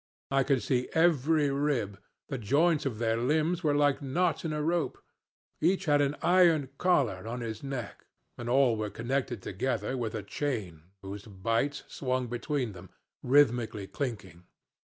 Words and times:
I 0.31 0.41
could 0.41 0.63
see 0.63 0.89
every 0.95 1.51
rib, 1.51 1.99
the 2.27 2.39
joints 2.39 2.87
of 2.87 2.97
their 2.97 3.17
limbs 3.17 3.63
were 3.63 3.75
like 3.75 4.01
knots 4.01 4.43
in 4.43 4.51
a 4.51 4.59
rope; 4.63 4.97
each 5.59 5.85
had 5.85 6.01
an 6.01 6.15
iron 6.23 6.69
collar 6.79 7.27
on 7.27 7.41
his 7.41 7.61
neck, 7.61 8.07
and 8.35 8.49
all 8.49 8.75
were 8.77 8.89
connected 8.89 9.43
together 9.43 9.95
with 9.95 10.15
a 10.15 10.23
chain 10.23 10.85
whose 11.03 11.25
bights 11.25 11.83
swung 11.87 12.25
between 12.25 12.71
them, 12.71 12.89
rhythmically 13.21 13.85
clinking. 13.85 14.45